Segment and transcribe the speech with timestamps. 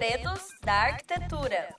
[0.00, 1.76] Segredos da Arquitetura.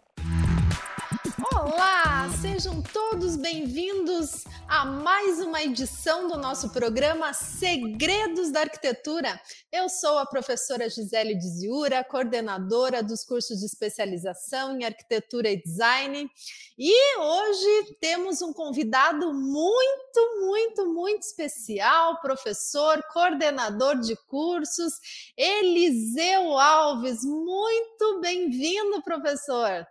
[1.39, 9.39] Olá, sejam todos bem-vindos a mais uma edição do nosso programa Segredos da Arquitetura.
[9.71, 16.29] Eu sou a professora Gisele Diziura, coordenadora dos cursos de especialização em arquitetura e design,
[16.77, 24.93] e hoje temos um convidado muito, muito, muito especial, professor, coordenador de cursos,
[25.37, 27.23] Eliseu Alves.
[27.23, 29.87] Muito bem-vindo, professor.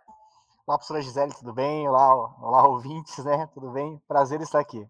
[0.71, 1.85] Olá, professora Gisele, tudo bem?
[1.85, 3.49] Olá, olá, ouvintes, né?
[3.53, 4.01] Tudo bem?
[4.07, 4.87] Prazer estar aqui.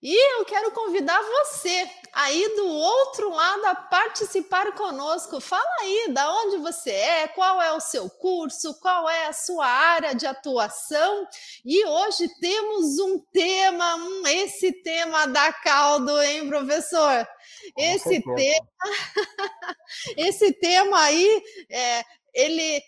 [0.00, 5.40] E eu quero convidar você aí do outro lado a participar conosco.
[5.40, 9.66] Fala aí da onde você é, qual é o seu curso, qual é a sua
[9.66, 11.26] área de atuação.
[11.64, 17.26] E hoje temos um tema, hum, esse tema da caldo, hein, professor?
[17.76, 18.68] Esse tema,
[20.16, 22.80] esse tema aí, é, ele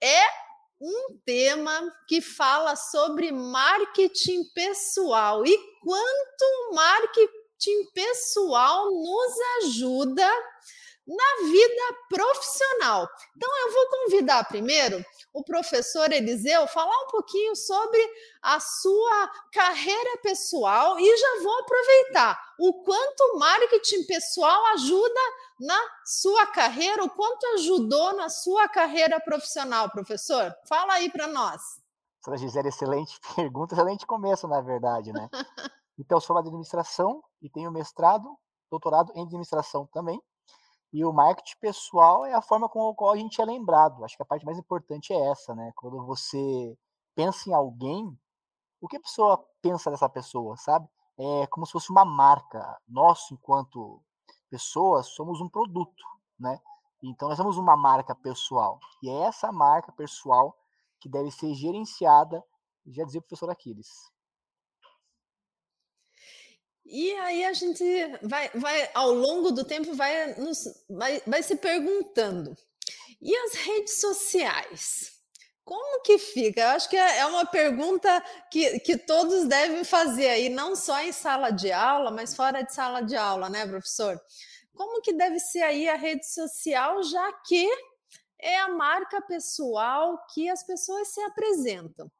[0.00, 0.43] é
[0.80, 10.30] um tema que fala sobre marketing pessoal e quanto marketing pessoal nos ajuda
[11.06, 13.08] na vida profissional.
[13.36, 18.00] Então, eu vou convidar primeiro o professor Eliseu falar um pouquinho sobre
[18.42, 25.20] a sua carreira pessoal e já vou aproveitar o quanto o marketing pessoal ajuda
[25.60, 30.54] na sua carreira, o quanto ajudou na sua carreira profissional, professor.
[30.66, 31.60] Fala aí para nós.
[32.22, 35.28] Professora Gisele, excelente pergunta, excelente começo, na verdade, né?
[35.96, 38.36] Então, sou de administração e tenho mestrado,
[38.68, 40.20] doutorado em administração também.
[40.94, 44.04] E o marketing pessoal é a forma com a qual a gente é lembrado.
[44.04, 45.72] Acho que a parte mais importante é essa, né?
[45.74, 46.78] Quando você
[47.16, 48.16] pensa em alguém,
[48.80, 50.88] o que a pessoa pensa dessa pessoa, sabe?
[51.18, 52.80] É como se fosse uma marca.
[52.86, 54.00] Nós, enquanto
[54.48, 56.04] pessoas, somos um produto,
[56.38, 56.60] né?
[57.02, 58.78] Então nós somos uma marca pessoal.
[59.02, 60.56] E é essa marca pessoal
[61.00, 62.40] que deve ser gerenciada,
[62.86, 64.13] já dizia o professor Aquiles.
[66.84, 67.84] E aí a gente
[68.22, 72.56] vai, vai ao longo do tempo, vai, nos, vai, vai se perguntando:
[73.20, 75.12] e as redes sociais?
[75.64, 76.60] Como que fica?
[76.60, 81.00] Eu acho que é, é uma pergunta que, que todos devem fazer aí, não só
[81.00, 84.20] em sala de aula, mas fora de sala de aula, né, professor?
[84.74, 87.66] Como que deve ser aí a rede social, já que
[88.38, 92.10] é a marca pessoal que as pessoas se apresentam?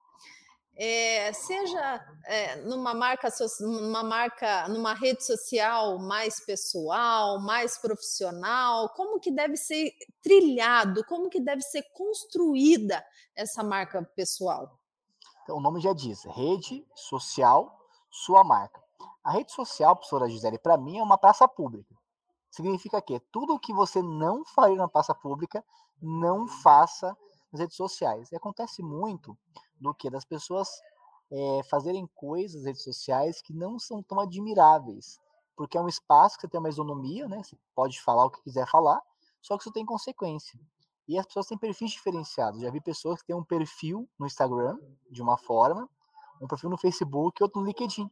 [0.76, 3.28] É, seja é, numa marca,
[3.60, 9.92] numa marca, numa rede social mais pessoal, mais profissional, como que deve ser
[10.22, 13.04] trilhado, como que deve ser construída
[13.36, 14.78] essa marca pessoal?
[15.42, 17.78] Então, o nome já diz, rede social,
[18.10, 18.82] sua marca.
[19.22, 21.94] A rede social, professora Gisele, para mim é uma praça pública.
[22.50, 25.64] Significa que tudo o que você não faria na praça pública,
[26.00, 27.16] não faça
[27.52, 28.30] nas redes sociais.
[28.30, 29.36] E acontece muito
[29.84, 30.68] do que das pessoas
[31.30, 35.20] é, fazerem coisas nas redes sociais que não são tão admiráveis,
[35.54, 37.42] porque é um espaço que você tem uma isonomia, né?
[37.42, 39.00] Você pode falar o que quiser falar,
[39.40, 40.58] só que isso tem consequência.
[41.06, 42.62] E as pessoas têm perfis diferenciados.
[42.62, 44.78] Já vi pessoas que têm um perfil no Instagram
[45.10, 45.88] de uma forma,
[46.40, 48.10] um perfil no Facebook e outro no LinkedIn.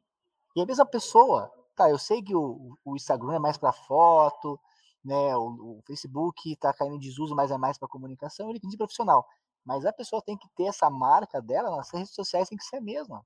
[0.54, 4.60] E a mesma pessoa, tá, eu sei que o, o Instagram é mais para foto,
[5.02, 8.52] né, o, o Facebook está caindo em desuso, mas é mais para comunicação, e o
[8.52, 9.26] LinkedIn profissional.
[9.64, 12.76] Mas a pessoa tem que ter essa marca dela nas redes sociais, tem que ser
[12.76, 13.24] a mesma.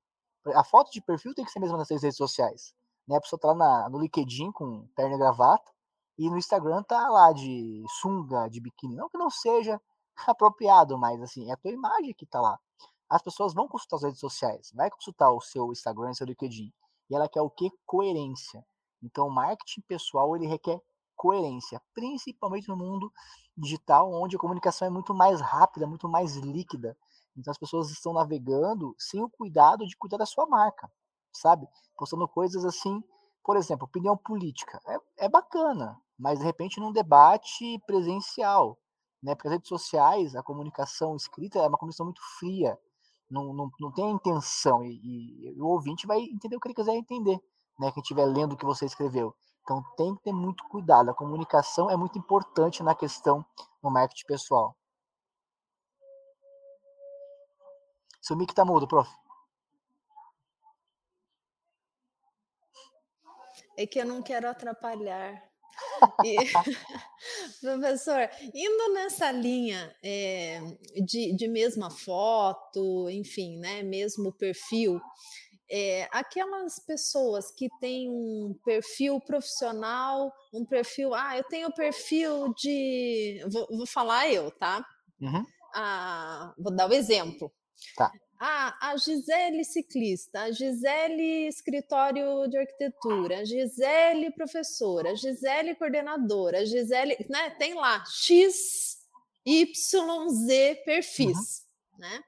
[0.55, 2.75] A foto de perfil tem que ser a mesma nas redes sociais.
[3.07, 3.17] Né?
[3.17, 5.73] A pessoa tá lá na, no LinkedIn com perna e gravata,
[6.19, 8.97] e no Instagram tá lá de sunga, de biquíni.
[8.97, 9.81] Não que não seja
[10.27, 12.59] apropriado, mas assim, é a tua imagem que tá lá.
[13.09, 16.73] As pessoas vão consultar as redes sociais, vai consultar o seu Instagram, seu LinkedIn.
[17.09, 17.71] E ela quer o que?
[17.85, 18.65] Coerência.
[19.03, 20.81] Então, o marketing pessoal, ele requer
[21.27, 23.13] coerência, principalmente no mundo
[23.57, 26.97] digital, onde a comunicação é muito mais rápida, muito mais líquida.
[27.37, 30.89] Então as pessoas estão navegando sem o cuidado de cuidar da sua marca,
[31.33, 31.67] sabe?
[31.99, 33.03] Postando coisas assim,
[33.45, 34.81] por exemplo, opinião política.
[34.87, 38.79] É, é bacana, mas de repente num debate presencial,
[39.21, 39.35] né?
[39.35, 42.79] Porque as redes sociais, a comunicação escrita é uma comunicação muito fria,
[43.29, 46.75] não, não, não tem a intenção, e, e o ouvinte vai entender o que ele
[46.75, 47.41] quiser entender,
[47.81, 47.91] né?
[47.91, 49.35] Quem estiver lendo o que você escreveu.
[49.67, 51.11] Então tem que ter muito cuidado.
[51.11, 53.45] A comunicação é muito importante na questão
[53.83, 54.77] no marketing pessoal.
[58.23, 59.11] Seu mic tá mudo, prof.
[63.77, 65.43] É que eu não quero atrapalhar.
[66.25, 66.37] E,
[67.61, 70.61] professor, indo nessa linha é,
[71.05, 75.01] de, de mesma foto, enfim, né, mesmo perfil,
[75.71, 83.45] é, aquelas pessoas que têm um perfil profissional, um perfil, ah, eu tenho perfil de,
[83.51, 84.85] vou, vou falar eu, tá?
[85.21, 85.45] Uhum.
[85.75, 87.53] Ah, vou dar o um exemplo.
[87.97, 88.11] Tá.
[88.39, 96.59] Ah, a Gisele ciclista, a Gisele escritório de arquitetura, a Gisele professora, a Gisele coordenadora,
[96.59, 97.51] a Gisele, né?
[97.59, 98.99] Tem lá X,
[99.45, 101.99] Y, Z perfis, uhum.
[101.99, 102.23] né?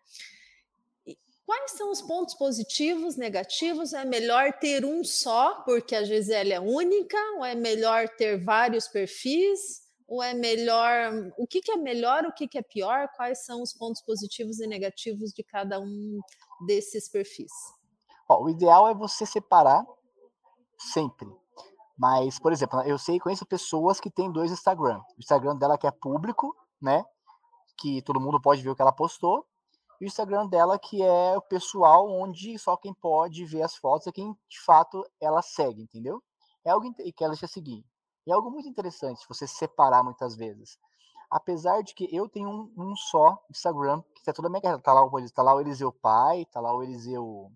[1.49, 3.95] Quais são os pontos positivos, negativos?
[3.95, 8.87] É melhor ter um só, porque a Gisele é única, ou é melhor ter vários
[8.87, 9.81] perfis?
[10.07, 11.33] Ou é melhor.
[11.39, 13.09] O que, que é melhor, o que, que é pior?
[13.17, 16.21] Quais são os pontos positivos e negativos de cada um
[16.67, 17.51] desses perfis?
[18.29, 19.87] O ideal é você separar
[20.79, 21.27] sempre.
[21.97, 24.99] Mas, por exemplo, eu sei, conheço pessoas que têm dois Instagram.
[25.17, 27.03] O Instagram dela que é público, né?
[27.79, 29.48] Que todo mundo pode ver o que ela postou
[30.01, 34.07] e o Instagram dela, que é o pessoal onde só quem pode ver as fotos
[34.07, 36.23] é quem de fato ela segue, entendeu?
[36.65, 37.85] É algo que ela já seguir.
[38.27, 40.79] É algo muito interessante você separar muitas vezes.
[41.31, 44.83] Apesar de que eu tenho um, um só Instagram, que tá toda a minha carreira.
[44.83, 47.51] Tá lá, o, tá lá o Eliseu pai, tá lá o Eliseu.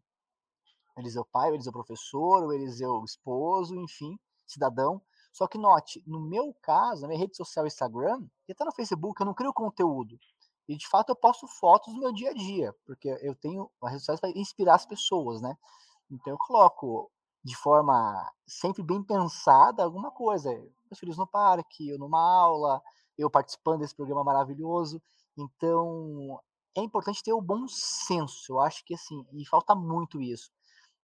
[0.96, 5.00] Eliseu pai, o Eliseu professor, o Eliseu esposo, enfim, cidadão.
[5.32, 9.18] Só que note, no meu caso, na minha rede social Instagram, e até no Facebook,
[9.20, 10.18] eu não crio conteúdo.
[10.72, 13.92] E de fato eu posto fotos do meu dia a dia, porque eu tenho as
[13.92, 15.54] redes para inspirar as pessoas, né?
[16.10, 17.10] Então eu coloco
[17.44, 20.50] de forma sempre bem pensada alguma coisa.
[20.50, 22.82] Meus filhos no parque, eu numa aula,
[23.18, 25.02] eu participando desse programa maravilhoso.
[25.36, 26.40] Então
[26.74, 28.54] é importante ter o bom senso.
[28.54, 30.50] Eu acho que assim, e falta muito isso,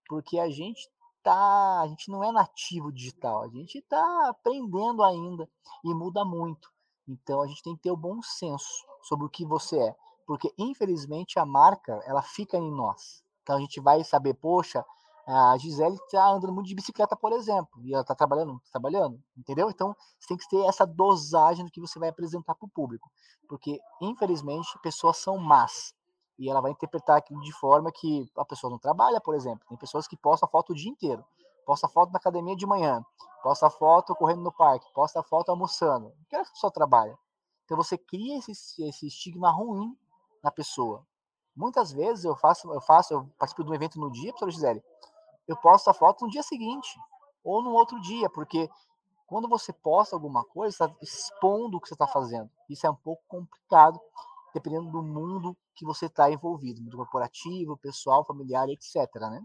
[0.09, 0.89] porque a gente
[1.23, 5.47] tá, a gente não é nativo digital, a gente está aprendendo ainda
[5.85, 6.73] e muda muito.
[7.09, 9.97] Então a gente tem que ter o bom senso sobre o que você é,
[10.27, 13.25] porque infelizmente a marca ela fica em nós.
[13.43, 14.85] Então a gente vai saber, poxa,
[15.27, 19.21] a Gisele está andando muito de bicicleta, por exemplo, e ela está trabalhando, tá trabalhando,
[19.37, 19.69] entendeu?
[19.71, 23.11] Então você tem que ter essa dosagem do que você vai apresentar para o público,
[23.49, 25.95] porque infelizmente pessoas são más
[26.39, 29.67] e ela vai interpretar aquilo de forma que a pessoa não trabalha, por exemplo.
[29.69, 31.25] Tem pessoas que postam foto o dia inteiro,
[31.67, 33.05] posta foto na academia de manhã,
[33.43, 36.07] posta foto correndo no parque, posta foto almoçando.
[36.07, 37.17] Não quero que a pessoa trabalhe.
[37.65, 38.53] Então você cria esse,
[38.83, 39.97] esse estigma ruim
[40.43, 41.07] na pessoa.
[41.55, 44.85] Muitas vezes eu faço, eu faço, eu participo de um evento no dia, professora Gisele,
[45.47, 46.99] eu posto a foto no dia seguinte
[47.43, 48.71] ou no outro dia, porque
[49.27, 52.51] quando você posta alguma coisa, está expondo o que você está fazendo.
[52.69, 54.01] Isso é um pouco complicado,
[54.55, 58.97] dependendo do mundo que você está envolvido, mundo corporativo, pessoal, familiar, etc.
[59.17, 59.43] Né?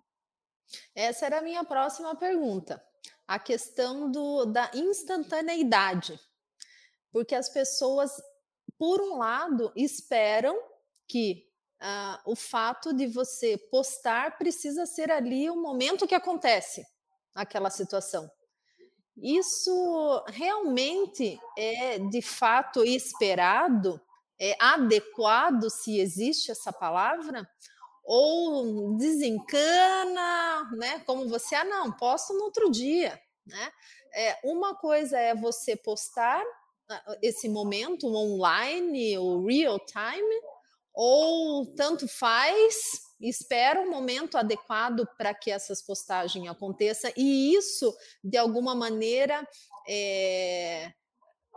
[0.95, 2.81] Essa era a minha próxima pergunta.
[3.27, 6.19] A questão do, da instantaneidade.
[7.11, 8.11] Porque as pessoas,
[8.77, 10.59] por um lado, esperam
[11.07, 11.47] que
[11.81, 16.85] uh, o fato de você postar precisa ser ali o momento que acontece
[17.35, 18.29] aquela situação.
[19.17, 24.01] Isso realmente é de fato esperado?
[24.39, 27.47] É adequado, se existe essa palavra?
[28.03, 30.99] Ou desencana, né?
[31.05, 33.71] Como você, ah, não, posto no outro dia, né?
[34.13, 36.43] É, uma coisa é você postar
[37.21, 40.41] esse momento online, o real time,
[40.93, 48.37] ou tanto faz, espera um momento adequado para que essas postagens aconteçam e isso, de
[48.37, 49.47] alguma maneira,
[49.87, 50.93] é,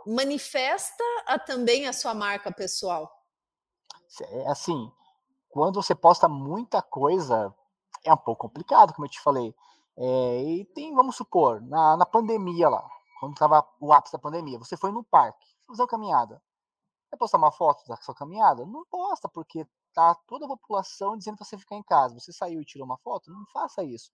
[0.05, 3.11] manifesta a, também a sua marca pessoal.
[4.21, 4.89] É assim,
[5.57, 7.51] quando você posta muita coisa,
[8.05, 9.55] é um pouco complicado, como eu te falei.
[9.97, 12.87] É, e tem, vamos supor, na, na pandemia lá,
[13.19, 16.39] quando estava o ápice da pandemia, você foi no parque, fazer uma caminhada.
[17.09, 18.67] Vai postar uma foto da sua caminhada?
[18.67, 22.19] Não posta, porque tá toda a população dizendo para você ficar em casa.
[22.19, 23.31] Você saiu e tirou uma foto?
[23.31, 24.11] Não faça isso.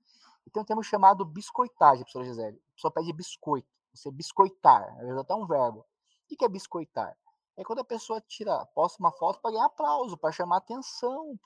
[0.47, 2.57] E tem um termo chamado biscoitagem, professora Gisele.
[2.71, 3.67] A pessoa pede biscoito.
[3.93, 5.79] Você biscoitar, é até um verbo.
[5.79, 7.17] O que é biscoitar?
[7.55, 11.39] É quando a pessoa tira, posta uma foto para ganhar aplauso, para chamar atenção.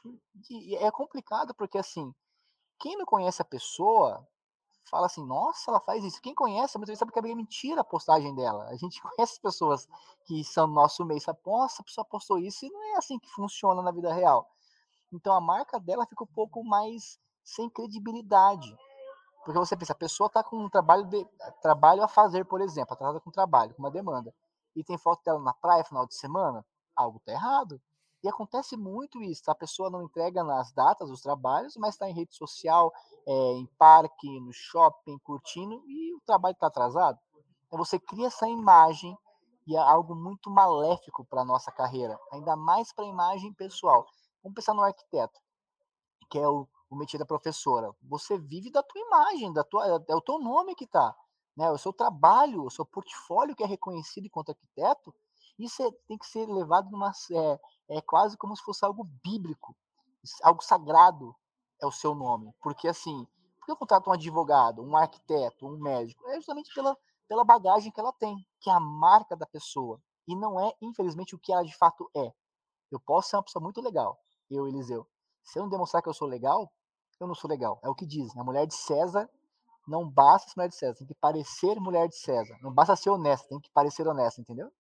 [0.50, 2.14] E é complicado porque assim,
[2.80, 4.26] quem não conhece a pessoa
[4.90, 6.22] fala assim, nossa, ela faz isso.
[6.22, 8.66] Quem conhece, muitas vezes sabe que é mentira a postagem dela.
[8.70, 9.88] A gente conhece pessoas
[10.26, 13.20] que são no nosso meio, sabe, nossa, a pessoa postou isso e não é assim
[13.20, 14.50] que funciona na vida real.
[15.12, 18.76] Então a marca dela fica um pouco mais sem credibilidade.
[19.46, 21.26] Porque você pensa, a pessoa está com um trabalho, de,
[21.62, 24.34] trabalho a fazer, por exemplo, atrasada com trabalho, com uma demanda,
[24.78, 26.64] e tem foto dela na praia final de semana,
[26.96, 27.82] algo está errado.
[28.24, 32.14] E acontece muito isso, a pessoa não entrega nas datas os trabalhos, mas está em
[32.14, 32.92] rede social,
[33.28, 37.18] é, em parque, no shopping, curtindo, e o trabalho está atrasado.
[37.66, 39.18] Então você cria essa imagem
[39.66, 44.06] e é algo muito maléfico para a nossa carreira, ainda mais para a imagem pessoal.
[44.44, 45.40] Vamos pensar no arquiteto,
[46.30, 47.92] que é o, o métier da professora.
[48.04, 51.16] Você vive da tua imagem, da tua, é o teu nome que está.
[51.58, 51.70] Né?
[51.72, 55.14] O seu trabalho, o seu portfólio que é reconhecido enquanto arquiteto,
[55.58, 57.12] Isso é, tem que ser levado numa.
[57.32, 59.76] É, é quase como se fosse algo bíblico,
[60.44, 61.36] algo sagrado
[61.82, 62.54] é o seu nome.
[62.62, 63.26] Porque assim,
[63.60, 66.28] por que eu contrato um advogado, um arquiteto, um médico?
[66.30, 66.96] É justamente pela,
[67.28, 70.00] pela bagagem que ela tem, que é a marca da pessoa.
[70.28, 72.32] E não é, infelizmente, o que ela de fato é.
[72.92, 75.08] Eu posso ser uma pessoa muito legal, eu, Eliseu.
[75.44, 76.72] Se eu não demonstrar que eu sou legal,
[77.20, 77.80] eu não sou legal.
[77.84, 78.34] É o que diz.
[78.36, 78.42] Né?
[78.42, 79.30] A mulher de César
[79.88, 82.58] não basta ser mulher de César, tem que parecer mulher de César.
[82.62, 84.72] Não basta ser honesta, tem que parecer honesta, entendeu?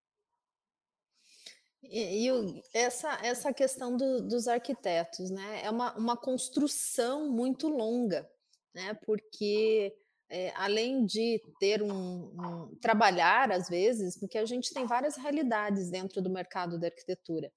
[1.83, 5.61] E, e essa, essa questão do, dos arquitetos, né?
[5.63, 8.29] É uma, uma construção muito longa,
[8.73, 8.93] né?
[9.05, 9.95] Porque
[10.29, 15.89] é, além de ter um, um, trabalhar às vezes, porque a gente tem várias realidades
[15.89, 17.51] dentro do mercado da arquitetura.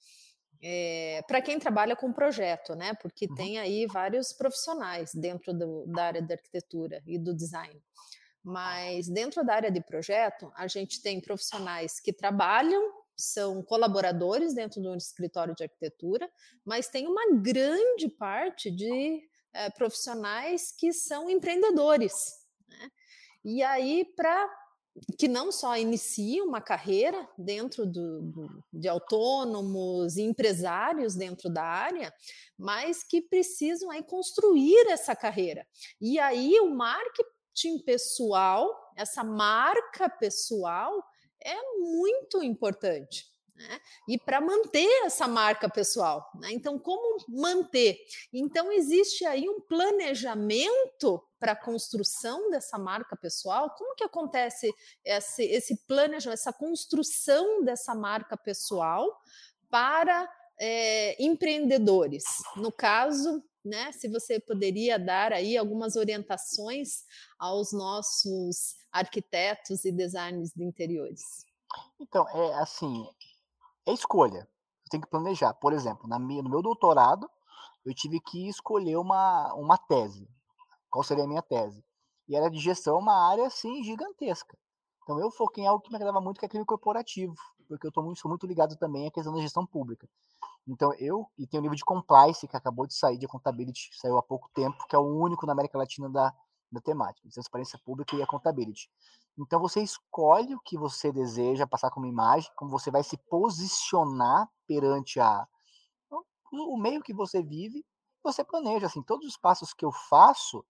[0.63, 2.95] É, para quem trabalha com projeto, né?
[3.01, 3.35] Porque uhum.
[3.35, 7.81] tem aí vários profissionais dentro do, da área da arquitetura e do design.
[8.43, 12.83] Mas dentro da área de projeto, a gente tem profissionais que trabalham,
[13.17, 16.29] são colaboradores dentro do escritório de arquitetura,
[16.65, 19.21] mas tem uma grande parte de
[19.53, 22.15] é, profissionais que são empreendedores.
[22.67, 22.91] Né?
[23.45, 24.49] E aí, para
[25.19, 31.63] que não só iniciam uma carreira dentro do, do, de autônomos e empresários dentro da
[31.63, 32.13] área,
[32.59, 35.67] mas que precisam aí construir essa carreira.
[36.01, 41.03] E aí o marketing pessoal, essa marca pessoal,
[41.43, 43.31] é muito importante.
[43.61, 43.81] Né?
[44.09, 46.31] E para manter essa marca pessoal.
[46.37, 46.51] Né?
[46.53, 47.99] Então, como manter?
[48.33, 53.69] Então, existe aí um planejamento para a construção dessa marca pessoal?
[53.77, 54.73] Como que acontece
[55.05, 59.21] esse, esse planejamento, essa construção dessa marca pessoal
[59.69, 60.27] para
[60.59, 62.25] é, empreendedores?
[62.57, 67.05] No caso, né, se você poderia dar aí algumas orientações
[67.39, 71.45] aos nossos arquitetos e designers de interiores.
[72.01, 73.07] Então, é assim,
[73.91, 74.49] é escolha.
[74.85, 75.55] Eu tenho que planejar.
[75.55, 77.29] Por exemplo, na minha, no meu doutorado,
[77.85, 80.29] eu tive que escolher uma, uma tese
[80.91, 81.83] qual seria a minha tese.
[82.29, 84.59] E era de gestão, uma área assim gigantesca.
[85.03, 87.35] Então eu foquei em algo que me agradava muito, que é aquele corporativo,
[87.69, 90.09] porque eu muito, sou muito ligado também à questão da gestão pública.
[90.67, 94.19] Então eu, e tem o livro de compliance que acabou de sair de accountability, saiu
[94.19, 96.33] há pouco tempo, que é o único na América Latina da,
[96.71, 98.91] da temática, transparência pública e accountability.
[99.39, 104.49] Então você escolhe o que você deseja passar como imagem, como você vai se posicionar
[104.67, 105.47] perante a
[106.53, 107.85] o meio que você vive,
[108.23, 110.65] você planeja assim, todos os passos que eu faço,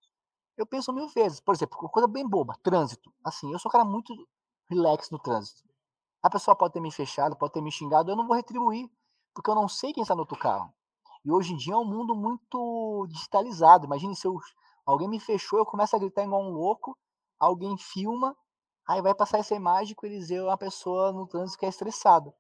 [0.56, 1.40] eu penso mil vezes.
[1.40, 3.12] Por exemplo, coisa bem boba, trânsito.
[3.24, 4.14] Assim, eu sou um cara muito
[4.68, 5.68] relax no trânsito.
[6.22, 8.90] A pessoa pode ter me fechado, pode ter me xingado, eu não vou retribuir,
[9.34, 10.72] porque eu não sei quem está no outro carro.
[11.24, 13.86] E hoje em dia é um mundo muito digitalizado.
[13.86, 14.38] Imagine se eu,
[14.90, 16.96] alguém me fechou, eu começo a gritar igual um louco,
[17.38, 18.36] alguém filma,
[18.86, 21.68] aí vai passar essa imagem que o Eliseu é uma pessoa no trânsito que é
[21.68, 22.34] estressada.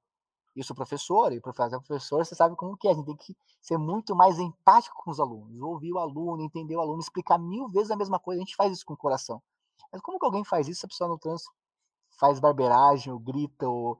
[0.54, 2.90] Eu sou professor, e professor professor, você sabe como que é.
[2.90, 5.60] A gente tem que ser muito mais empático com os alunos.
[5.60, 8.40] Ouvir o aluno, entender o aluno, explicar mil vezes a mesma coisa.
[8.40, 9.40] A gente faz isso com o coração.
[9.92, 11.50] Mas como que alguém faz isso se a pessoa no trânsito
[12.18, 13.96] faz barbeiragem, ou grita, ou...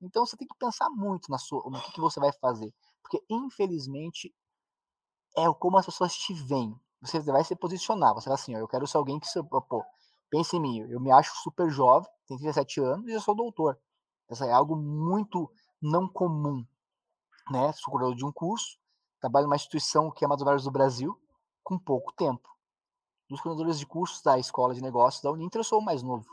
[0.00, 2.74] Então você tem que pensar muito na sua, no que, que você vai fazer.
[3.00, 4.34] Porque, infelizmente,
[5.36, 6.74] é como as pessoas te veem.
[7.02, 8.14] Você vai se posicionar.
[8.14, 9.26] Você vai assim, ó, eu quero ser alguém que,
[9.68, 9.84] pô,
[10.30, 10.78] pense em mim.
[10.88, 13.78] Eu me acho super jovem, tenho 37 anos e eu sou doutor.
[14.30, 16.64] Isso é algo muito não comum.
[17.50, 17.72] Né?
[17.72, 18.78] Sou curador de um curso,
[19.20, 21.20] trabalho numa instituição que é uma das maiores do Brasil,
[21.62, 22.48] com pouco tempo.
[23.28, 26.26] Dos coordenadores de cursos da Escola de Negócios da Uninter, eu sou o mais novo.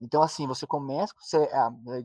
[0.00, 1.48] Então, assim, você começa você,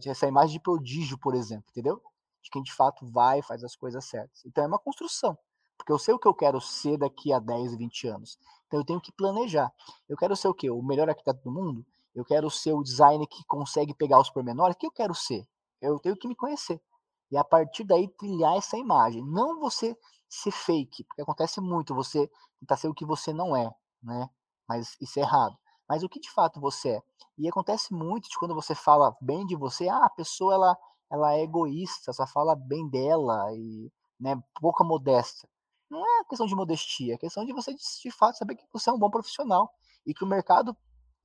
[0.06, 2.02] essa imagem de prodígio, por exemplo, entendeu?
[2.42, 4.46] De quem de fato vai faz as coisas certas.
[4.46, 5.38] Então, é uma construção.
[5.78, 8.38] Porque eu sei o que eu quero ser daqui a 10, 20 anos.
[8.68, 9.72] Então, eu tenho que planejar.
[10.08, 10.70] Eu quero ser o quê?
[10.70, 11.86] O melhor arquiteto do mundo?
[12.14, 14.76] Eu quero ser o designer que consegue pegar os pormenores?
[14.76, 15.48] O que eu quero ser?
[15.82, 16.82] Eu tenho que me conhecer.
[17.30, 19.24] E a partir daí trilhar essa imagem.
[19.24, 19.98] Não você
[20.30, 22.30] ser fake, porque acontece muito você
[22.60, 23.70] tentar ser o que você não é,
[24.02, 24.30] né?
[24.68, 25.56] Mas isso é errado.
[25.88, 27.04] Mas o que de fato você é.
[27.38, 30.78] E acontece muito de quando você fala bem de você, ah, a pessoa ela,
[31.12, 35.48] ela é egoísta, só fala bem dela e né, pouca modéstia.
[35.90, 38.94] Não é questão de modestia, é questão de você de fato saber que você é
[38.94, 39.72] um bom profissional
[40.06, 40.76] e que o mercado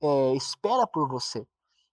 [0.01, 1.47] é, espera por você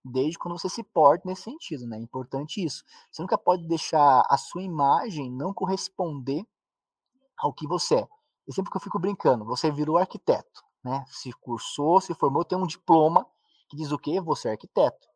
[0.04, 1.98] desde quando você se porta nesse sentido, né?
[1.98, 2.84] É importante isso.
[3.10, 6.44] Você nunca pode deixar a sua imagem não corresponder
[7.38, 8.08] ao que você é.
[8.46, 11.04] E sempre que eu fico brincando, você virou arquiteto, né?
[11.08, 13.26] Se cursou, se formou, tem um diploma
[13.68, 14.20] que diz o quê?
[14.20, 15.06] Você é arquiteto.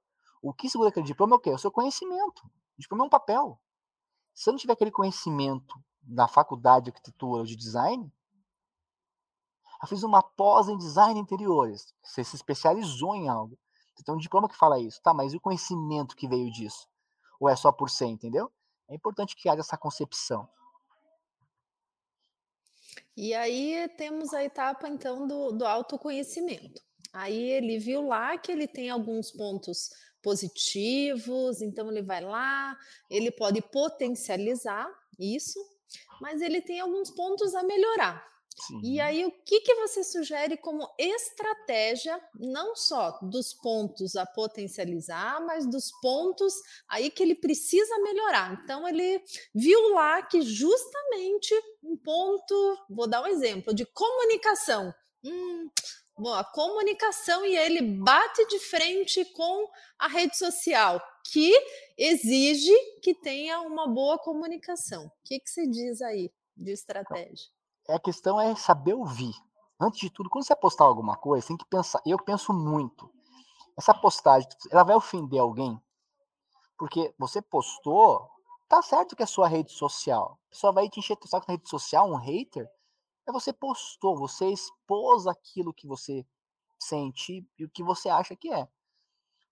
[0.42, 1.50] O que segura aquele diploma é o quê?
[1.50, 2.44] É o seu conhecimento.
[2.78, 3.58] O diploma é um papel.
[4.34, 8.12] Se você não tiver aquele conhecimento da faculdade de arquitetura de design,
[9.82, 11.92] eu fiz uma pós em design interiores.
[12.02, 13.58] Você se especializou em algo.
[13.94, 15.12] Você tem um diploma que fala isso, tá?
[15.12, 16.88] Mas e o conhecimento que veio disso?
[17.42, 18.52] ou é só por ser, entendeu?
[18.88, 20.48] É importante que haja essa concepção.
[23.16, 26.80] E aí temos a etapa então do, do autoconhecimento.
[27.12, 29.90] Aí ele viu lá que ele tem alguns pontos
[30.22, 32.78] positivos, então ele vai lá,
[33.10, 35.58] ele pode potencializar isso,
[36.20, 38.32] mas ele tem alguns pontos a melhorar.
[38.66, 38.80] Sim.
[38.82, 45.40] E aí, o que, que você sugere como estratégia, não só dos pontos a potencializar,
[45.44, 46.54] mas dos pontos
[46.88, 48.60] aí que ele precisa melhorar?
[48.62, 49.22] Então, ele
[49.54, 54.94] viu lá que justamente um ponto, vou dar um exemplo, de comunicação.
[55.24, 55.70] Hum,
[56.16, 59.68] bom, a comunicação e ele bate de frente com
[59.98, 61.52] a rede social, que
[61.96, 65.06] exige que tenha uma boa comunicação.
[65.06, 67.50] O que, que você diz aí de estratégia?
[67.88, 69.34] a questão é saber ouvir.
[69.80, 72.00] Antes de tudo, quando você postar alguma coisa, tem que pensar.
[72.06, 73.10] Eu penso muito.
[73.76, 75.80] Essa postagem, ela vai ofender alguém?
[76.78, 78.28] Porque você postou,
[78.68, 80.38] tá certo que é sua rede social.
[80.46, 82.68] A pessoa vai te encher o saco na rede social, um hater.
[83.26, 86.24] É você postou, você expôs aquilo que você
[86.78, 88.68] sente e o que você acha que é.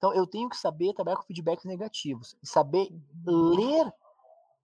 [0.00, 2.88] Então eu tenho que saber trabalhar com feedbacks negativos e saber
[3.22, 3.92] ler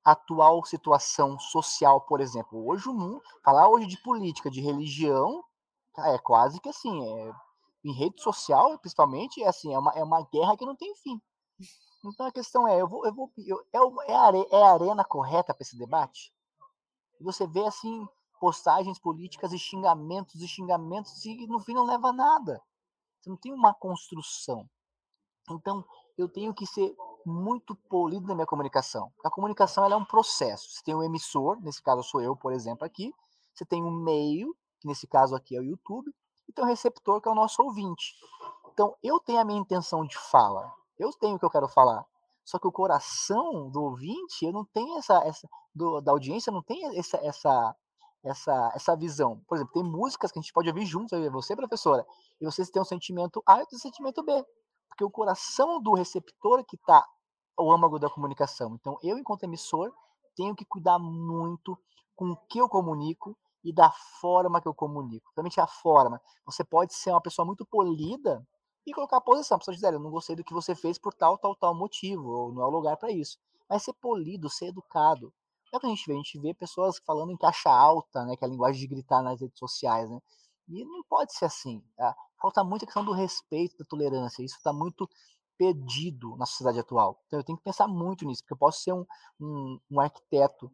[0.02, 2.66] atual situação social, por exemplo.
[2.66, 5.45] Hoje o mundo, falar hoje de política, de religião,
[5.99, 7.33] é quase que assim, é,
[7.85, 11.21] em rede social, principalmente, é assim, é uma, é uma guerra que não tem fim.
[12.02, 15.05] Então a questão é, eu vou, eu vou, eu, é, é, a, é a arena
[15.05, 16.33] correta para esse debate?
[17.21, 18.09] Você vê assim
[18.40, 22.62] postagens políticas e xingamentos e xingamentos e no fim não leva a nada.
[23.21, 24.66] Você não tem uma construção.
[25.50, 25.84] Então
[26.16, 29.12] eu tenho que ser muito polido na minha comunicação.
[29.24, 30.70] A comunicação é um processo.
[30.70, 33.12] Você tem um emissor, nesse caso sou eu, por exemplo, aqui.
[33.54, 36.12] Você tem um meio, que nesse caso aqui é o YouTube,
[36.48, 38.14] e tem um receptor, que é o nosso ouvinte.
[38.72, 40.72] Então, eu tenho a minha intenção de fala.
[40.98, 42.04] Eu tenho o que eu quero falar.
[42.44, 46.62] Só que o coração do ouvinte, eu não tenho essa, essa do, da audiência, não
[46.62, 47.76] tem essa, essa,
[48.22, 49.40] essa, essa visão.
[49.48, 52.06] Por exemplo, tem músicas que a gente pode ouvir juntos, você, professora,
[52.40, 54.44] e vocês têm um sentimento A e um sentimento B.
[54.88, 57.05] Porque o coração do receptor que está
[57.59, 58.77] o âmago da comunicação.
[58.79, 59.92] Então, eu, enquanto emissor,
[60.35, 61.79] tenho que cuidar muito
[62.14, 65.25] com o que eu comunico e da forma que eu comunico.
[65.35, 66.20] Principalmente a forma.
[66.44, 68.46] Você pode ser uma pessoa muito polida
[68.87, 69.57] e colocar a posição.
[69.57, 72.29] A pessoa dizer, eu não gostei do que você fez por tal, tal, tal motivo,
[72.29, 73.38] ou não é o lugar para isso.
[73.68, 75.33] Mas ser polido, ser educado.
[75.72, 76.12] É o que a gente vê.
[76.12, 79.22] A gente vê pessoas falando em caixa alta, né, que é a linguagem de gritar
[79.22, 80.20] nas redes sociais, né?
[80.68, 81.83] E não pode ser assim.
[81.96, 82.14] Tá?
[82.46, 84.40] Falta muito a questão do respeito, da tolerância.
[84.40, 85.11] Isso está muito
[85.59, 87.20] perdido na sociedade atual.
[87.26, 89.04] Então eu tenho que pensar muito nisso, porque eu posso ser um,
[89.40, 90.70] um, um arquiteto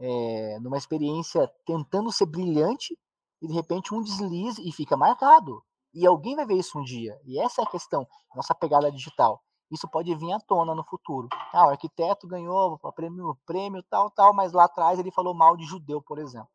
[0.00, 2.98] é, numa experiência tentando ser brilhante
[3.40, 5.62] e de repente um deslize e fica marcado.
[5.94, 7.16] E alguém vai ver isso um dia.
[7.24, 9.40] E essa é a questão, nossa pegada digital.
[9.70, 11.28] Isso pode vir à tona no futuro.
[11.52, 15.56] Ah, o arquiteto ganhou o prêmio, prêmio tal, tal, mas lá atrás ele falou mal
[15.56, 16.48] de judeu, por exemplo.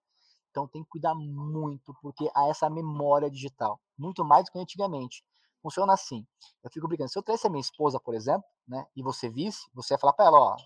[0.50, 5.24] Então tem que cuidar muito, porque há essa memória digital, muito mais do que antigamente.
[5.62, 6.26] Funciona assim.
[6.64, 7.10] Eu fico brincando.
[7.10, 10.14] Se eu tivesse a minha esposa, por exemplo, né, e você visse, você ia falar
[10.14, 10.58] para ela, ó,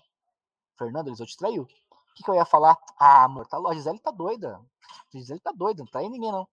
[0.78, 1.62] Fernando, eles te traiu.
[1.62, 2.78] O que, que eu ia falar?
[2.98, 4.56] Ah, amor, tá, a Gisele tá doida.
[5.12, 6.48] A Gisele tá doida, não trai ninguém não.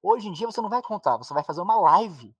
[0.00, 2.34] Hoje em dia você não vai contar, você vai fazer uma live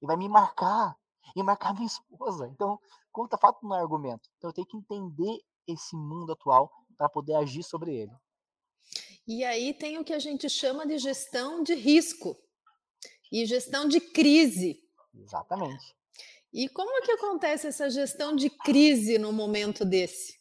[0.00, 0.96] e vai me marcar
[1.34, 2.46] e marcar minha esposa.
[2.48, 2.78] Então,
[3.10, 4.28] conta fato não é argumento.
[4.38, 8.12] Então eu tenho que entender esse mundo atual para poder agir sobre ele.
[9.32, 12.36] E aí tem o que a gente chama de gestão de risco
[13.30, 14.82] e gestão de crise.
[15.14, 15.94] Exatamente.
[16.52, 20.36] E como é que acontece essa gestão de crise no momento desse?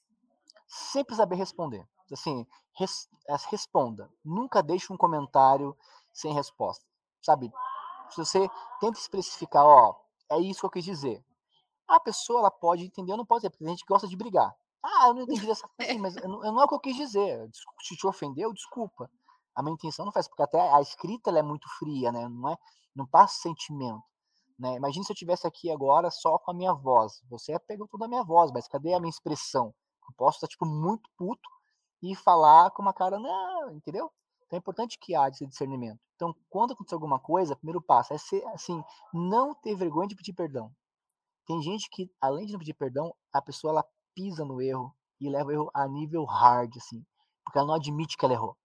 [0.68, 1.88] Sempre saber responder.
[2.12, 3.08] Assim, res,
[3.52, 4.12] responda.
[4.26, 5.78] Nunca deixe um comentário
[6.12, 6.84] sem resposta.
[7.22, 7.52] Sabe?
[8.10, 8.50] Se você
[8.82, 11.24] tenta especificar, ó, é isso que eu quis dizer.
[11.88, 14.52] A pessoa ela pode entender ou não pode dizer, porque a gente gosta de brigar.
[14.84, 17.50] Ah, eu não entendi dessa forma, mas não, não é o que eu quis dizer.
[17.82, 19.10] Se te ofendeu, desculpa.
[19.56, 22.28] A minha intenção não faz, porque até a escrita ela é muito fria, né?
[22.30, 22.58] Não é,
[22.96, 24.04] não passa sentimento.
[24.58, 24.76] Né?
[24.76, 27.22] Imagina se eu tivesse aqui agora só com a minha voz.
[27.30, 29.74] Você pegou toda a minha voz, mas cadê a minha expressão?
[30.08, 31.50] Eu posso estar tipo muito puto
[32.02, 34.12] e falar com uma cara, não, entendeu?
[34.46, 36.00] Então é importante que haja esse discernimento.
[36.16, 40.16] Então, quando acontecer alguma coisa, o primeiro passo é ser assim, não ter vergonha de
[40.16, 40.72] pedir perdão.
[41.46, 45.30] Tem gente que, além de não pedir perdão, a pessoa ela pisa no erro e
[45.30, 47.04] leva o erro a nível hard, assim,
[47.44, 48.58] porque ela não admite que ela errou.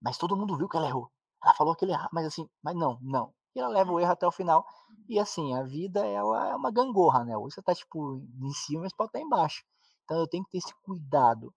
[0.00, 1.10] Mas todo mundo viu que ela errou.
[1.42, 4.12] Ela falou que ele errou, mas assim, mas não, não e ela leva o erro
[4.12, 4.66] até o final.
[5.08, 7.36] E assim, a vida ela é uma gangorra, né?
[7.36, 9.64] Hoje você tá tipo em cima, mas pode estar embaixo.
[10.04, 11.52] Então eu tenho que ter esse cuidado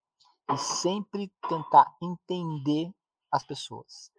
[0.51, 2.91] e sempre tentar entender
[3.31, 4.11] as pessoas.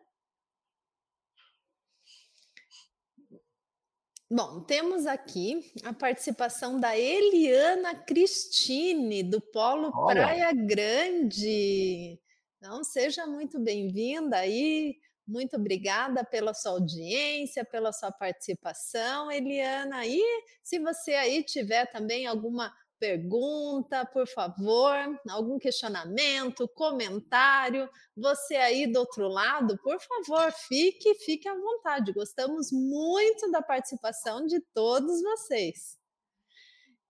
[4.28, 10.22] Bom, temos aqui a participação da Eliana Cristine, do Polo Olha.
[10.22, 12.18] Praia Grande.
[12.58, 14.96] Então, seja muito bem-vinda aí.
[15.24, 20.04] Muito obrigada pela sua audiência, pela sua participação, Eliana.
[20.04, 20.20] E
[20.60, 24.96] se você aí tiver também alguma pergunta, por favor,
[25.28, 32.12] algum questionamento, comentário, você aí do outro lado, por favor, fique, fique à vontade.
[32.12, 35.98] Gostamos muito da participação de todos vocês.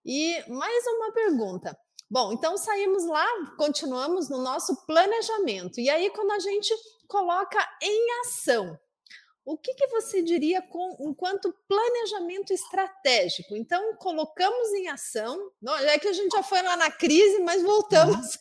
[0.05, 1.77] E mais uma pergunta.
[2.09, 5.81] Bom, então saímos lá, continuamos no nosso planejamento.
[5.81, 6.73] E aí, quando a gente
[7.07, 8.79] coloca em ação,
[9.47, 13.55] o que, que você diria com, enquanto planejamento estratégico?
[13.55, 15.51] Então, colocamos em ação.
[15.61, 18.37] Não, é que a gente já foi lá na crise, mas voltamos.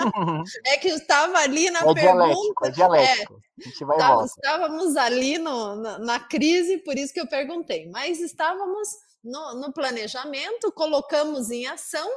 [0.00, 0.42] Uhum.
[0.66, 2.66] é que estava ali na É pergunta.
[2.66, 3.40] é dialético.
[3.60, 4.24] A gente vai e Tá-.
[4.24, 7.88] Estávamos ali no- na, na crise, por isso que eu perguntei.
[7.88, 8.88] Mas estávamos
[9.22, 12.10] no, no planejamento, colocamos em ação.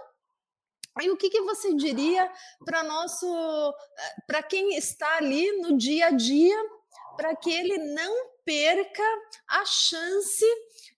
[1.02, 2.32] E o que, que você diria
[2.66, 3.28] para nosso,
[4.26, 6.58] para quem está ali no dia a dia,
[7.16, 9.04] para que ele não perca
[9.48, 10.46] a chance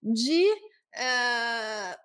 [0.02, 0.46] de
[0.94, 2.00] eh,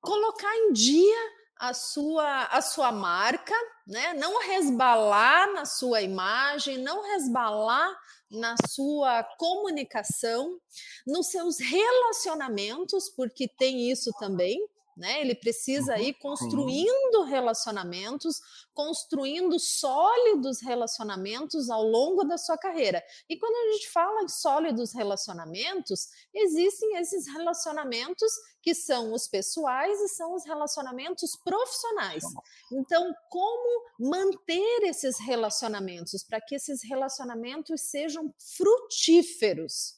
[0.00, 3.54] colocar em dia a sua, a sua marca,
[3.86, 4.14] né?
[4.14, 7.98] não resbalar na sua imagem, não resbalar
[8.30, 10.60] na sua comunicação,
[11.06, 14.60] nos seus relacionamentos, porque tem isso também.
[14.98, 15.20] Né?
[15.20, 18.40] Ele precisa Uhum, ir construindo relacionamentos,
[18.74, 23.00] construindo sólidos relacionamentos ao longo da sua carreira.
[23.28, 30.00] E quando a gente fala em sólidos relacionamentos, existem esses relacionamentos que são os pessoais
[30.00, 32.24] e são os relacionamentos profissionais.
[32.72, 39.96] Então, como manter esses relacionamentos para que esses relacionamentos sejam frutíferos?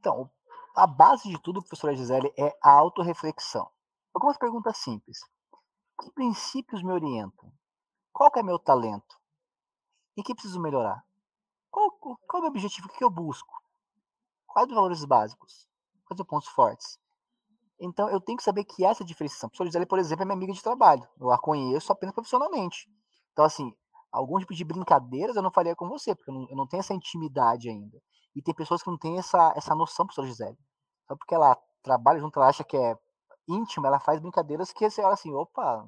[0.00, 0.28] Então,
[0.74, 3.70] a base de tudo, professora Gisele, é a autorreflexão.
[4.14, 5.18] Algumas perguntas simples.
[6.00, 7.52] Que princípios me orientam?
[8.12, 9.16] Qual é meu talento?
[10.16, 11.04] Em que preciso melhorar?
[11.68, 12.86] Qual, qual é o meu objetivo?
[12.86, 13.52] O que eu busco?
[14.46, 15.68] Quais os valores básicos?
[16.06, 17.00] Quais os pontos fortes?
[17.80, 19.48] Então, eu tenho que saber que essa diferenciação.
[19.48, 21.06] A professora Gisele, por exemplo, é minha amiga de trabalho.
[21.18, 22.88] Eu a conheço apenas profissionalmente.
[23.32, 23.74] Então, assim,
[24.12, 26.80] algum tipo de brincadeiras eu não faria com você, porque eu não, eu não tenho
[26.80, 28.00] essa intimidade ainda.
[28.36, 30.58] E tem pessoas que não têm essa, essa noção, professora Gisele.
[31.08, 32.96] Só porque ela trabalha junto, ela acha que é
[33.48, 35.86] íntima, ela faz brincadeiras que você olha assim, opa,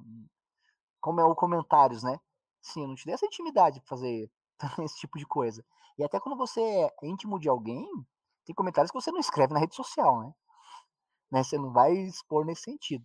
[1.00, 2.18] como é o comentários, né?
[2.60, 4.30] Sim, eu não te dei essa intimidade para fazer
[4.84, 5.64] esse tipo de coisa.
[5.98, 7.86] E até quando você é íntimo de alguém,
[8.44, 10.34] tem comentários que você não escreve na rede social, né?
[11.30, 11.42] né?
[11.42, 13.04] Você não vai expor nesse sentido.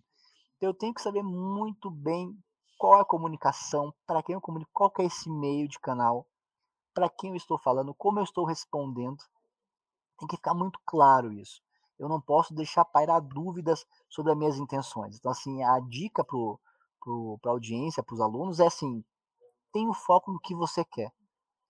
[0.56, 2.36] Então eu tenho que saber muito bem
[2.78, 6.26] qual é a comunicação, para quem eu comunico, qual que é esse meio de canal,
[6.94, 9.22] para quem eu estou falando, como eu estou respondendo.
[10.18, 11.62] Tem que ficar muito claro isso.
[12.02, 15.16] Eu não posso deixar pairar dúvidas sobre as minhas intenções.
[15.16, 19.04] Então, assim, a dica para a audiência, para os alunos, é assim:
[19.72, 21.12] tenha o foco no que você quer.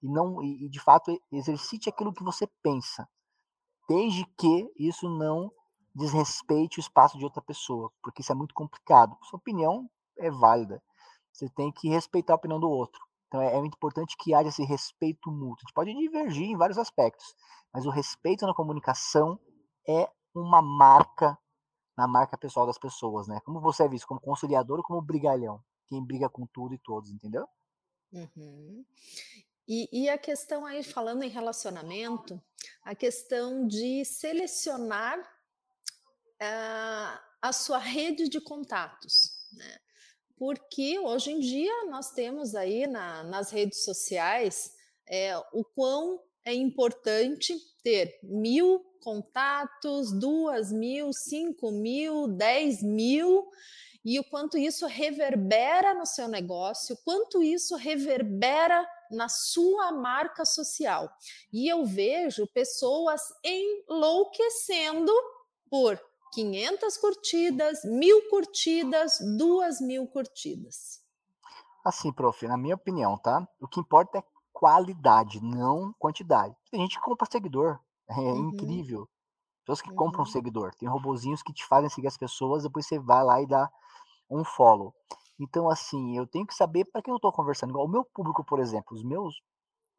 [0.02, 3.06] E, não, e, de fato, exercite aquilo que você pensa.
[3.86, 5.52] Desde que isso não
[5.94, 9.14] desrespeite o espaço de outra pessoa, porque isso é muito complicado.
[9.24, 10.82] Sua opinião é válida.
[11.30, 13.00] Você tem que respeitar a opinião do outro.
[13.28, 15.58] Então é, é muito importante que haja esse respeito mútuo.
[15.58, 17.34] A gente pode divergir em vários aspectos,
[17.72, 19.38] mas o respeito na comunicação
[19.86, 21.38] é uma marca
[21.96, 23.40] na marca pessoal das pessoas, né?
[23.44, 25.62] Como você é visto, como conciliador ou como brigalhão?
[25.86, 27.46] Quem briga com tudo e todos, entendeu?
[28.12, 28.84] Uhum.
[29.68, 32.40] E, e, a questão aí, falando em relacionamento,
[32.82, 35.18] a questão de selecionar
[36.42, 39.78] uh, a sua rede de contatos, né?
[40.36, 44.74] Porque hoje em dia nós temos aí na, nas redes sociais
[45.06, 53.48] é, o quão é importante ter mil contatos, duas mil, cinco mil, dez mil,
[54.04, 61.08] e o quanto isso reverbera no seu negócio, quanto isso reverbera na sua marca social.
[61.52, 65.12] E eu vejo pessoas enlouquecendo
[65.70, 66.00] por
[66.32, 71.00] 500 curtidas, mil curtidas, duas mil curtidas.
[71.84, 73.46] Assim, prof, na minha opinião, tá?
[73.60, 74.22] O que importa é
[74.62, 76.54] qualidade, não quantidade.
[76.70, 78.50] Tem gente que compra seguidor, é uhum.
[78.50, 79.08] incrível.
[79.64, 79.96] Pessoas que uhum.
[79.96, 80.72] compram seguidor.
[80.76, 83.68] Tem robozinhos que te fazem seguir as pessoas, depois você vai lá e dá
[84.30, 84.94] um follow.
[85.36, 87.76] Então, assim, eu tenho que saber para quem eu estou conversando.
[87.76, 89.42] O meu público, por exemplo, os meus,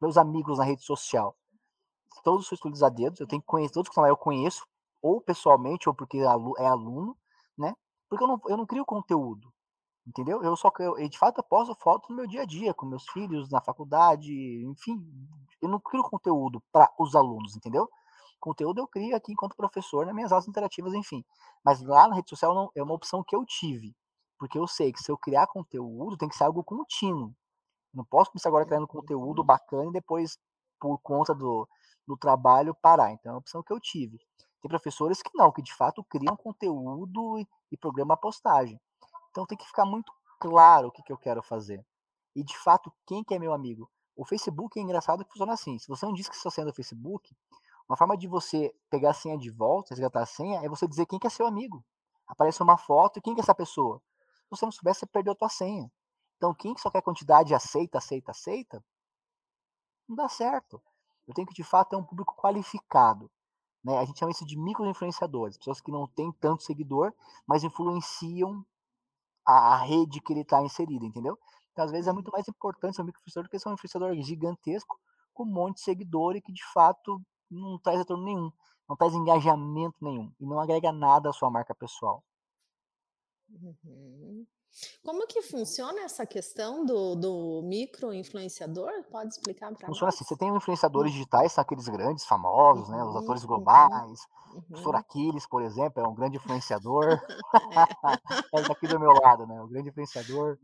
[0.00, 1.36] meus amigos na rede social,
[2.22, 4.66] todos são estudos a dedos, eu tenho que conhecer, todos que estão lá eu conheço,
[5.02, 7.14] ou pessoalmente, ou porque é aluno,
[7.58, 7.76] né?
[8.08, 9.52] Porque eu não, eu não crio conteúdo,
[10.06, 10.42] entendeu?
[10.42, 13.08] Eu só, eu, de fato, eu posto fotos no meu dia a dia, com meus
[13.10, 14.32] filhos, na faculdade,
[14.66, 15.04] enfim,
[15.60, 17.88] eu não crio conteúdo para os alunos, entendeu?
[18.40, 21.24] Conteúdo eu crio aqui enquanto professor nas minhas aulas interativas, enfim.
[21.64, 23.94] Mas lá na rede social não, é uma opção que eu tive.
[24.38, 27.34] Porque eu sei que se eu criar conteúdo, tem que ser algo contínuo.
[27.94, 29.46] Não posso começar agora criando conteúdo uhum.
[29.46, 30.36] bacana e depois,
[30.78, 31.66] por conta do,
[32.06, 33.12] do trabalho, parar.
[33.12, 34.18] Então é uma opção que eu tive.
[34.60, 38.78] Tem professores que não, que de fato criam conteúdo e, e programa a postagem.
[39.34, 41.84] Então tem que ficar muito claro o que, que eu quero fazer.
[42.36, 43.90] E de fato, quem que é meu amigo?
[44.14, 45.76] O Facebook é engraçado que funciona assim.
[45.76, 47.36] Se você não diz que está sendo do Facebook,
[47.88, 51.06] uma forma de você pegar a senha de volta, resgatar a senha, é você dizer
[51.06, 51.84] quem que é seu amigo.
[52.28, 54.00] Aparece uma foto quem que é essa pessoa?
[54.44, 55.90] Se você não souber, você perdeu a tua senha.
[56.36, 58.84] Então, quem só quer quantidade aceita, aceita, aceita,
[60.08, 60.80] não dá certo.
[61.26, 63.28] Eu tenho que, de fato, ter um público qualificado.
[63.82, 63.98] Né?
[63.98, 67.12] A gente chama isso de micro-influenciadores, pessoas que não têm tanto seguidor,
[67.44, 68.64] mas influenciam
[69.46, 71.38] a, a rede que ele está inserido, entendeu?
[71.72, 74.14] Então, às vezes, é muito mais importante ser um micro-influenciador do que ser um influenciador
[74.22, 74.98] gigantesco
[75.32, 78.50] com um monte de seguidor e que, de fato, não traz retorno nenhum,
[78.88, 82.22] não traz engajamento nenhum e não agrega nada à sua marca pessoal.
[83.62, 84.46] Uhum.
[85.04, 88.90] Como que funciona essa questão do, do micro-influenciador?
[89.10, 89.96] Pode explicar para nós?
[89.96, 91.14] Funciona assim, você tem influenciadores hum.
[91.14, 93.04] digitais, são aqueles grandes, famosos, uhum, né?
[93.04, 94.20] Os atores uhum, globais.
[94.52, 94.58] Uhum.
[94.58, 97.04] O professor Aquiles, por exemplo, é um grande influenciador.
[98.52, 99.60] é daqui do meu lado, né?
[99.60, 100.58] O grande influenciador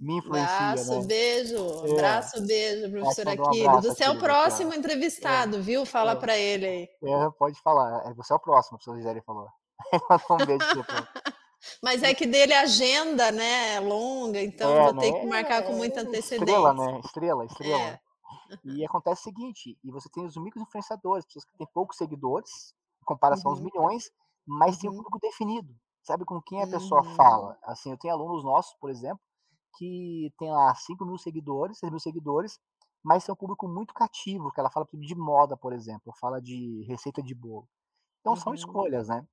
[0.00, 1.06] me influencia, Braço, né?
[1.06, 1.94] beijo, é.
[1.94, 3.68] braço, beijo, professor Aquiles.
[3.68, 5.60] Um você é o próximo entrevistado, é.
[5.60, 5.86] viu?
[5.86, 6.16] Fala é.
[6.16, 6.88] para ele aí.
[7.04, 8.08] É, pode falar.
[8.08, 9.46] É, você é o próximo, o professor Gisele falou.
[10.30, 10.64] um beijo
[11.82, 15.20] mas é que dele a agenda, né, é longa, então é, vou ter né?
[15.20, 16.36] que marcar com muita antecedência.
[16.36, 17.00] Estrela, né?
[17.04, 17.80] Estrela, estrela.
[17.80, 18.00] É.
[18.64, 22.74] E acontece o seguinte, e você tem os micro influenciadores, pessoas que têm poucos seguidores,
[23.02, 23.58] em comparação uhum.
[23.58, 24.10] aos milhões,
[24.46, 24.80] mas uhum.
[24.80, 25.74] tem um público definido.
[26.02, 27.14] Sabe com quem a pessoa uhum.
[27.14, 27.58] fala?
[27.62, 29.20] Assim, eu tenho alunos nossos, por exemplo,
[29.78, 32.58] que tem lá 5 mil seguidores, 6 mil seguidores,
[33.02, 36.84] mas é um público muito cativo, que ela fala de moda, por exemplo, fala de
[36.88, 37.68] receita de bolo.
[38.20, 38.54] Então são uhum.
[38.54, 39.26] escolhas, né?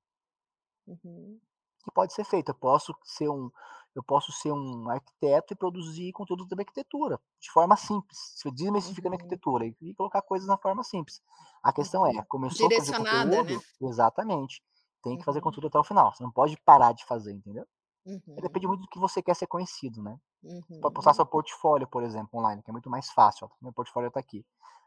[0.86, 1.38] Uhum
[1.84, 2.50] que pode ser feito.
[2.50, 3.50] Eu posso ser um,
[3.94, 9.14] eu posso ser um arquiteto e produzir conteúdo de arquitetura de forma simples, se desmistificando
[9.14, 9.20] uhum.
[9.20, 11.20] a arquitetura e, e, colocar coisas na forma simples.
[11.62, 13.60] A questão é, começou a fazer conteúdo, né?
[13.82, 14.62] exatamente,
[15.02, 15.44] tem que fazer uhum.
[15.44, 16.14] conteúdo até o final.
[16.14, 17.66] Você não pode parar de fazer, entendeu?
[18.06, 18.36] Uhum.
[18.40, 20.18] Depende muito do que você quer ser conhecido, né?
[20.42, 21.30] Você pode postar seu uhum.
[21.30, 23.46] portfólio, por exemplo, online, que é muito mais fácil.
[23.46, 24.44] Ó, meu portfólio está aqui.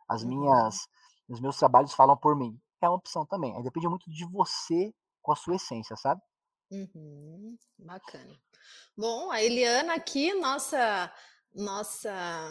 [0.07, 0.29] As uhum.
[0.29, 0.87] minhas,
[1.29, 2.59] os meus trabalhos falam por mim.
[2.81, 3.55] É uma opção também.
[3.55, 6.21] Aí depende muito de você com a sua essência, sabe?
[6.71, 8.39] Uhum, bacana.
[8.97, 11.11] Bom, a Eliana aqui, nossa,
[11.53, 12.41] nossa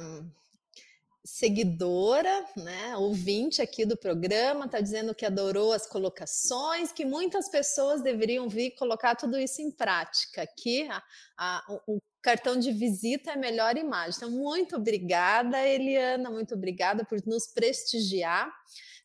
[1.25, 8.03] seguidora, né, ouvinte aqui do programa, está dizendo que adorou as colocações, que muitas pessoas
[8.03, 10.43] deveriam vir colocar tudo isso em prática.
[10.43, 11.03] Aqui, a,
[11.39, 14.15] a, o cartão de visita é a melhor imagem.
[14.17, 18.53] Então, muito obrigada, Eliana, muito obrigada por nos prestigiar.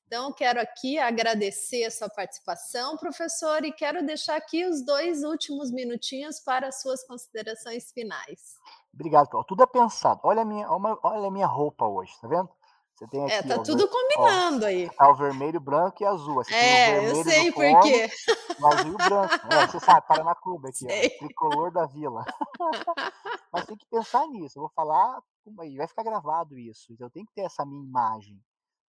[0.07, 5.69] Então, quero aqui agradecer a sua participação, professor, e quero deixar aqui os dois últimos
[5.69, 8.55] minutinhos para as suas considerações finais.
[8.93, 9.45] Obrigado, Paulo.
[9.45, 10.21] Tudo é pensado.
[10.23, 12.49] Olha a minha, olha a minha roupa hoje, tá vendo?
[12.95, 14.89] Você tem é, aqui, é, tá ó, tudo combinando ó, aí.
[14.89, 16.35] Tá o vermelho, branco e azul.
[16.35, 18.09] Você é, eu sei por quê.
[18.59, 19.53] O azul e o branco.
[19.53, 22.23] É, você sabe, Paraná Clube aqui, ó, tricolor da vila.
[23.51, 24.57] Mas tem que pensar nisso.
[24.57, 26.93] Eu vou falar, vai ficar gravado isso.
[26.93, 28.41] Então eu tenho que ter essa minha imagem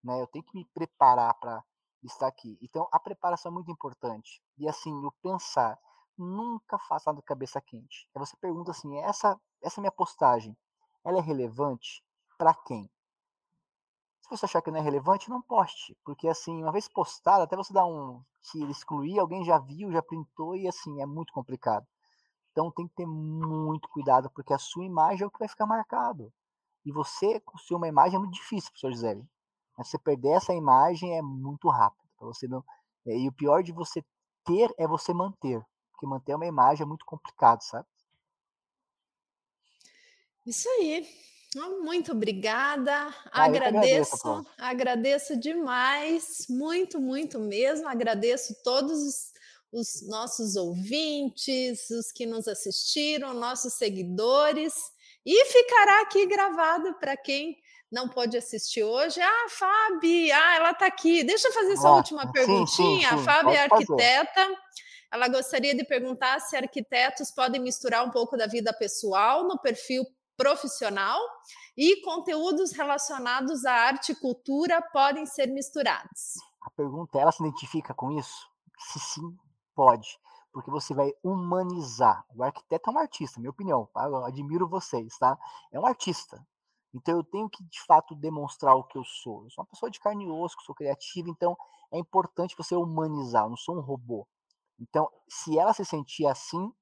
[0.03, 0.21] né?
[0.21, 1.65] Eu tenho que me preparar para
[2.03, 2.59] estar aqui.
[2.63, 4.43] Então, a preparação é muito importante.
[4.57, 5.79] E assim, o pensar,
[6.17, 8.09] nunca faça nada de cabeça quente.
[8.15, 10.57] Você pergunta assim, essa essa minha postagem,
[11.05, 12.03] ela é relevante
[12.37, 12.89] para quem?
[14.21, 17.57] Se você achar que não é relevante, não poste, porque assim, uma vez postado, até
[17.57, 21.87] você dar um se excluir, alguém já viu, já printou e assim, é muito complicado.
[22.53, 25.67] Então tem que ter muito cuidado, porque a sua imagem é o que vai ficar
[25.67, 26.33] marcado.
[26.85, 29.29] E você construir uma imagem é muito difícil, professor Gisele.
[29.79, 32.03] Mas você perder essa imagem é muito rápido.
[32.21, 32.65] Você não...
[33.07, 34.05] É, e o pior de você
[34.45, 35.63] ter é você manter.
[35.93, 37.87] Porque manter uma imagem é muito complicado, sabe?
[40.45, 41.07] Isso aí.
[41.83, 42.93] Muito obrigada.
[43.33, 47.89] Ah, agradeço, agradeço, agradeço demais, muito, muito mesmo.
[47.89, 49.33] Agradeço todos os,
[49.73, 54.75] os nossos ouvintes, os que nos assistiram, nossos seguidores.
[55.25, 57.57] E ficará aqui gravado para quem
[57.91, 59.21] não pôde assistir hoje.
[59.21, 61.25] Ah, Fábio, ah, ela está aqui.
[61.25, 62.67] Deixa eu fazer essa última perguntinha.
[62.67, 63.05] Sim, sim, sim.
[63.07, 64.49] A Fábio é arquiteta.
[65.11, 70.05] Ela gostaria de perguntar se arquitetos podem misturar um pouco da vida pessoal no perfil
[70.37, 71.19] profissional
[71.77, 76.35] e conteúdos relacionados à arte e cultura podem ser misturados.
[76.63, 78.47] A pergunta, ela se identifica com isso?
[78.79, 79.37] Se sim,
[79.75, 80.07] pode.
[80.53, 82.25] Porque você vai humanizar.
[82.37, 83.89] O arquiteto é um artista, minha opinião.
[83.93, 84.05] Tá?
[84.05, 85.39] Eu admiro vocês, tá?
[85.73, 86.39] É um artista
[86.95, 89.45] Então eu tenho que de fato demonstrar o que eu sou.
[89.45, 91.57] Eu sou uma pessoa de carne e osso, sou criativa, então
[91.93, 93.45] é importante você humanizar.
[93.45, 94.27] Eu não sou um robô.
[94.81, 96.73] Então, se ela se sentir assim,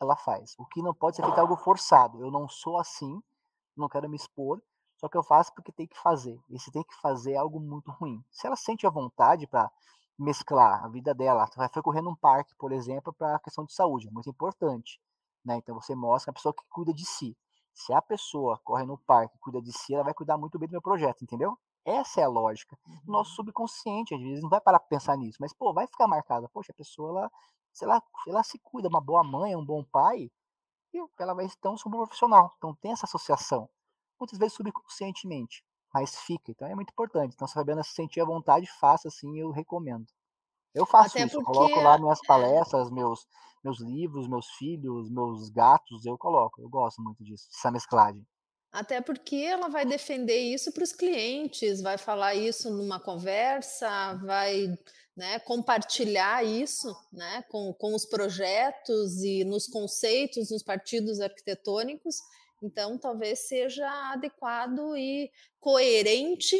[0.00, 0.54] ela faz.
[0.58, 2.20] O que não pode ser feito é algo forçado.
[2.20, 3.20] Eu não sou assim,
[3.76, 4.60] não quero me expor,
[4.98, 6.38] só que eu faço porque tem que fazer.
[6.50, 8.22] E se tem que fazer é algo muito ruim.
[8.30, 9.70] Se ela sente a vontade para
[10.18, 13.72] mesclar a vida dela, vai foi correr num parque, por exemplo, para a questão de
[13.72, 15.00] saúde, muito importante.
[15.44, 15.56] Né?
[15.56, 17.36] Então você mostra a pessoa que cuida de si.
[17.78, 20.68] Se a pessoa corre no parque e cuida de si, ela vai cuidar muito bem
[20.68, 21.56] do meu projeto, entendeu?
[21.84, 22.76] Essa é a lógica.
[23.06, 23.36] O nosso uhum.
[23.36, 26.48] subconsciente, às vezes, não vai parar para pensar nisso, mas, pô, vai ficar marcada.
[26.48, 27.30] Poxa, a pessoa, ela,
[27.72, 30.28] se ela, ela se cuida, uma boa mãe, um bom pai,
[30.92, 32.52] e ela vai então ser um bom profissional.
[32.58, 33.70] Então tem essa associação.
[34.18, 35.64] Muitas vezes subconscientemente,
[35.94, 36.50] mas fica.
[36.50, 37.34] Então é muito importante.
[37.34, 40.06] Então, se a Fabiana se sentir à vontade, faça assim, eu recomendo.
[40.74, 41.52] Eu faço Até isso, porque...
[41.52, 43.26] coloco lá minhas palestras, meus,
[43.64, 46.60] meus livros, meus filhos, meus gatos, eu coloco.
[46.60, 48.24] Eu gosto muito disso, dessa mesclagem.
[48.70, 54.78] Até porque ela vai defender isso para os clientes, vai falar isso numa conversa, vai
[55.16, 62.16] né, compartilhar isso né, com, com os projetos e nos conceitos, nos partidos arquitetônicos.
[62.62, 66.56] Então, talvez seja adequado e coerente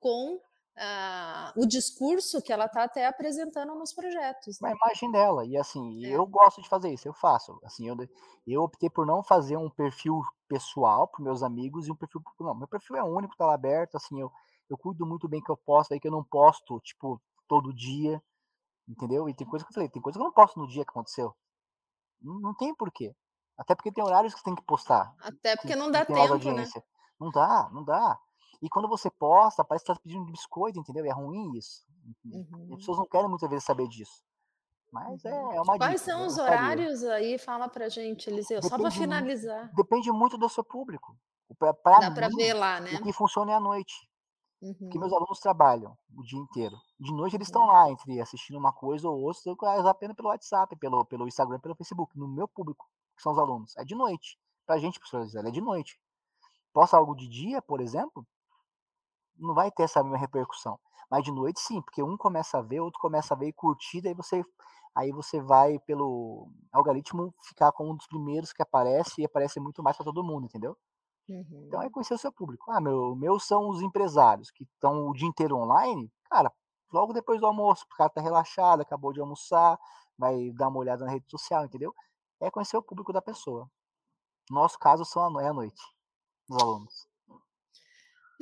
[0.00, 0.40] com
[0.76, 4.60] uh, o discurso que ela está até apresentando nos projetos.
[4.60, 4.70] Né?
[4.70, 6.10] A imagem dela, e assim, é.
[6.10, 7.58] eu gosto de fazer isso, eu faço.
[7.64, 7.96] Assim, eu,
[8.46, 12.22] eu optei por não fazer um perfil pessoal para meus amigos e um perfil.
[12.40, 14.30] Não, meu perfil é único, tá lá aberto, assim, eu,
[14.68, 18.22] eu cuido muito bem que eu posto aí, que eu não posto, tipo, todo dia,
[18.88, 19.28] entendeu?
[19.28, 20.90] E tem coisa que eu falei, tem coisa que eu não posto no dia que
[20.90, 21.34] aconteceu.
[22.20, 23.14] Não, não tem porquê.
[23.56, 25.14] Até porque tem horários que você tem que postar.
[25.20, 26.64] Até porque que, não dá tempo, né?
[27.20, 28.18] Não dá, não dá.
[28.62, 31.04] E quando você posta, parece que tá pedindo biscoito, entendeu?
[31.04, 31.84] É ruim isso.
[32.24, 32.68] Uhum.
[32.70, 34.22] As pessoas não querem muitas vezes saber disso.
[34.92, 35.52] Mas é, uhum.
[35.52, 37.38] é uma Quais dica, são os horários aí?
[37.38, 39.74] Fala pra gente, Eliseu, depende, só para finalizar.
[39.74, 41.16] Depende muito do seu público.
[41.58, 42.94] Pra, pra Dá para ver lá, né?
[42.94, 43.94] O que funciona é à noite.
[44.60, 44.74] Uhum.
[44.74, 46.76] Porque meus alunos trabalham o dia inteiro.
[47.00, 51.04] De noite eles estão lá, entre assistindo uma coisa ou outra, apenas pelo WhatsApp, pelo,
[51.06, 52.16] pelo Instagram, pelo Facebook.
[52.16, 53.76] No meu público, que são os alunos.
[53.76, 54.38] É de noite.
[54.64, 55.98] Pra gente, professor Gisele, é de noite.
[56.72, 58.26] Posta algo de dia, por exemplo,
[59.36, 60.78] não vai ter essa mesma repercussão.
[61.10, 64.00] Mas de noite sim, porque um começa a ver, outro começa a ver e curtir,
[64.00, 64.42] daí você
[64.94, 69.82] aí você vai pelo algoritmo ficar com um dos primeiros que aparece e aparece muito
[69.82, 70.76] mais para todo mundo, entendeu?
[71.28, 71.64] Uhum.
[71.66, 72.70] Então é conhecer o seu público.
[72.70, 76.10] Ah, meu, meus são os empresários que estão o dia inteiro online.
[76.30, 76.52] Cara,
[76.92, 79.78] logo depois do almoço, o cara tá relaxado, acabou de almoçar,
[80.18, 81.94] vai dar uma olhada na rede social, entendeu?
[82.40, 83.68] É conhecer o público da pessoa.
[84.50, 85.82] No nosso caso, são à noite,
[86.50, 87.11] os alunos.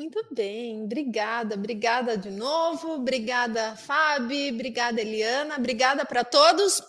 [0.01, 6.81] Muito bem, obrigada, obrigada de novo, obrigada, Fábio, obrigada, Eliana, obrigada para todos.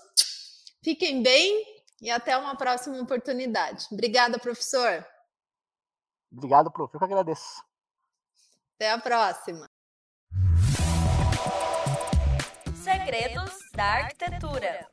[0.81, 1.61] Fiquem bem
[2.01, 3.85] e até uma próxima oportunidade.
[3.91, 5.05] Obrigada, professor.
[6.31, 6.93] Obrigado, prof.
[6.93, 7.61] Eu que agradeço.
[8.75, 9.69] Até a próxima.
[12.81, 14.87] Segredos da Arquitetura.